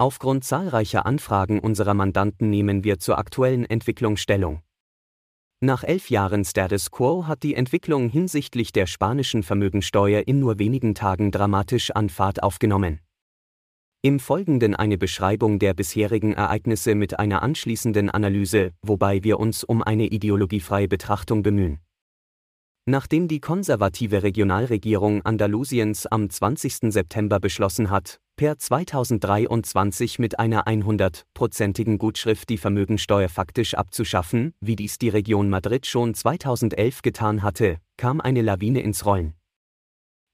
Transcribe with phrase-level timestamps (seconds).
[0.00, 4.62] Aufgrund zahlreicher Anfragen unserer Mandanten nehmen wir zur aktuellen Entwicklung Stellung.
[5.60, 10.94] Nach elf Jahren Status quo hat die Entwicklung hinsichtlich der spanischen Vermögensteuer in nur wenigen
[10.94, 13.00] Tagen dramatisch an Fahrt aufgenommen.
[14.00, 19.82] Im Folgenden eine Beschreibung der bisherigen Ereignisse mit einer anschließenden Analyse, wobei wir uns um
[19.82, 21.80] eine ideologiefreie Betrachtung bemühen.
[22.90, 26.90] Nachdem die konservative Regionalregierung Andalusiens am 20.
[26.90, 34.96] September beschlossen hat, per 2023 mit einer 100-prozentigen Gutschrift die Vermögensteuer faktisch abzuschaffen, wie dies
[34.96, 39.34] die Region Madrid schon 2011 getan hatte, kam eine Lawine ins Rollen.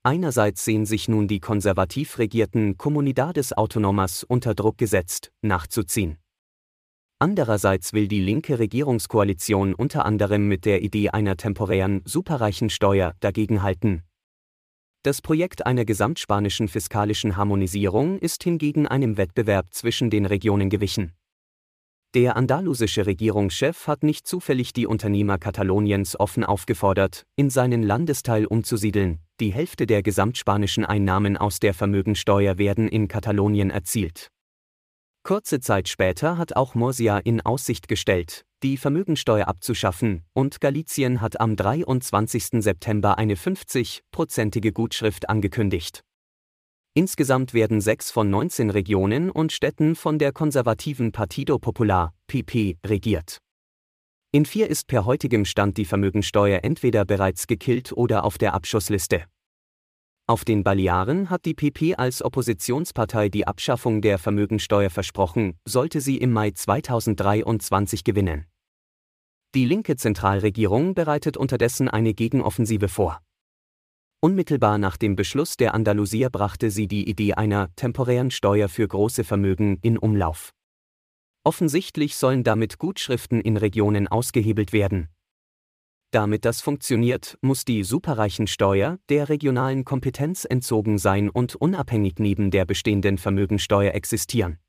[0.05, 6.19] Einerseits sehen sich nun die konservativ regierten Comunidades Autonomas unter Druck gesetzt, nachzuziehen.
[7.19, 14.03] Andererseits will die linke Regierungskoalition unter anderem mit der Idee einer temporären Superreichensteuer dagegenhalten.
[15.03, 21.13] Das Projekt einer gesamtspanischen fiskalischen Harmonisierung ist hingegen einem Wettbewerb zwischen den Regionen gewichen.
[22.15, 29.19] Der andalusische Regierungschef hat nicht zufällig die Unternehmer Kataloniens offen aufgefordert, in seinen Landesteil umzusiedeln.
[29.41, 34.31] Die Hälfte der gesamtspanischen Einnahmen aus der Vermögensteuer werden in Katalonien erzielt.
[35.27, 41.41] Kurze Zeit später hat auch Murcia in Aussicht gestellt, die Vermögensteuer abzuschaffen, und Galizien hat
[41.41, 42.63] am 23.
[42.63, 46.03] September eine 50-prozentige Gutschrift angekündigt.
[46.93, 53.39] Insgesamt werden sechs von 19 Regionen und Städten von der konservativen Partido Popular, PP, regiert.
[54.31, 59.25] In vier ist per heutigem Stand die Vermögensteuer entweder bereits gekillt oder auf der Abschussliste.
[60.27, 66.17] Auf den Balearen hat die PP als Oppositionspartei die Abschaffung der Vermögensteuer versprochen, sollte sie
[66.17, 68.47] im Mai 2023 gewinnen.
[69.55, 73.21] Die linke Zentralregierung bereitet unterdessen eine Gegenoffensive vor.
[74.21, 79.25] Unmittelbar nach dem Beschluss der Andalusier brachte sie die Idee einer temporären Steuer für große
[79.25, 80.53] Vermögen in Umlauf.
[81.45, 85.09] Offensichtlich sollen damit Gutschriften in Regionen ausgehebelt werden.
[86.15, 92.65] Damit das funktioniert, muss die Superreichensteuer der regionalen Kompetenz entzogen sein und unabhängig neben der
[92.65, 94.61] bestehenden Vermögensteuer existieren.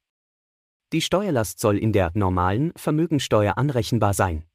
[0.92, 4.46] Die Steuerlast soll in der normalen Vermögensteuer anrechenbar sein.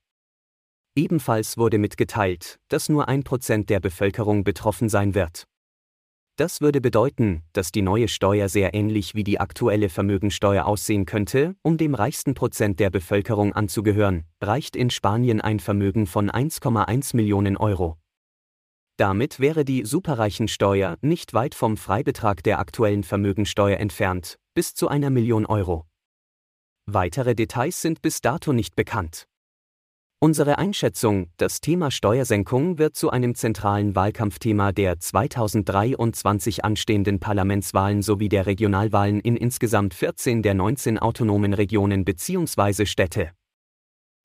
[0.96, 5.46] Ebenfalls wurde mitgeteilt, dass nur ein Prozent der Bevölkerung betroffen sein wird.
[6.40, 11.54] Das würde bedeuten, dass die neue Steuer sehr ähnlich wie die aktuelle Vermögensteuer aussehen könnte,
[11.60, 17.58] um dem reichsten Prozent der Bevölkerung anzugehören, reicht in Spanien ein Vermögen von 1,1 Millionen
[17.58, 17.98] Euro.
[18.96, 25.10] Damit wäre die Superreichensteuer nicht weit vom Freibetrag der aktuellen Vermögensteuer entfernt, bis zu einer
[25.10, 25.84] Million Euro.
[26.86, 29.26] Weitere Details sind bis dato nicht bekannt.
[30.22, 38.28] Unsere Einschätzung, das Thema Steuersenkung wird zu einem zentralen Wahlkampfthema der 2023 anstehenden Parlamentswahlen sowie
[38.28, 42.84] der Regionalwahlen in insgesamt 14 der 19 autonomen Regionen bzw.
[42.84, 43.30] Städte.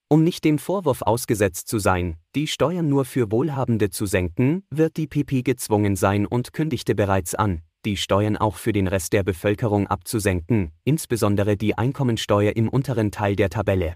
[0.10, 4.98] Um nicht dem Vorwurf ausgesetzt zu sein, die Steuern nur für Wohlhabende zu senken, wird
[4.98, 9.24] die PP gezwungen sein und kündigte bereits an, die Steuern auch für den Rest der
[9.24, 13.96] Bevölkerung abzusenken, insbesondere die Einkommensteuer im unteren Teil der Tabelle.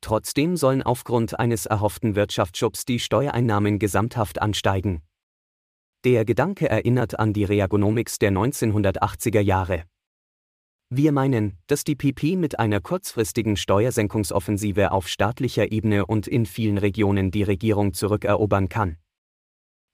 [0.00, 5.02] Trotzdem sollen aufgrund eines erhofften Wirtschaftsschubs die Steuereinnahmen gesamthaft ansteigen.
[6.04, 9.84] Der Gedanke erinnert an die Reagonomics der 1980er Jahre.
[10.90, 16.78] Wir meinen, dass die PP mit einer kurzfristigen Steuersenkungsoffensive auf staatlicher Ebene und in vielen
[16.78, 18.96] Regionen die Regierung zurückerobern kann.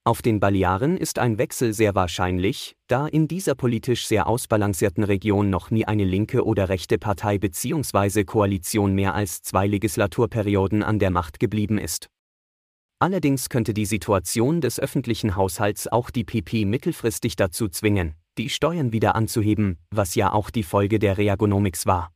[0.07, 5.49] Auf den Balearen ist ein Wechsel sehr wahrscheinlich, da in dieser politisch sehr ausbalancierten Region
[5.49, 8.25] noch nie eine linke oder rechte Partei bzw.
[8.25, 12.11] Koalition mehr als zwei Legislaturperioden an der Macht geblieben ist.
[12.99, 18.93] Allerdings könnte die Situation des öffentlichen Haushalts auch die PP mittelfristig dazu zwingen, die Steuern
[18.93, 22.15] wieder anzuheben, was ja auch die Folge der Reagonomics war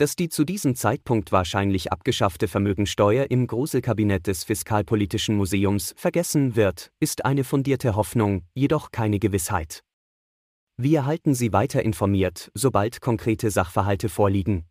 [0.00, 6.90] dass die zu diesem Zeitpunkt wahrscheinlich abgeschaffte Vermögensteuer im Gruselkabinett des Fiskalpolitischen Museums vergessen wird,
[7.00, 9.82] ist eine fundierte Hoffnung, jedoch keine Gewissheit.
[10.78, 14.69] Wir halten Sie weiter informiert, sobald konkrete Sachverhalte vorliegen.